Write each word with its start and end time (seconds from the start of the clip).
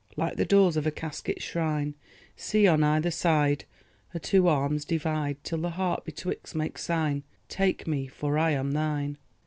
Like 0.17 0.35
the 0.37 0.45
doors 0.45 0.77
of 0.77 0.87
a 0.87 0.91
casket 0.91 1.43
shrine, 1.43 1.93
See 2.35 2.65
on 2.67 2.83
either 2.83 3.11
side, 3.11 3.65
Her 4.07 4.17
two 4.19 4.47
arms 4.47 4.83
divide 4.83 5.43
Till 5.43 5.59
the 5.59 5.69
heart 5.69 6.05
betwixt 6.05 6.55
makes 6.55 6.83
sign, 6.83 7.21
'Take 7.49 7.85
me, 7.85 8.07
for 8.07 8.35
I 8.35 8.49
am 8.49 8.71
thine. 8.71 9.19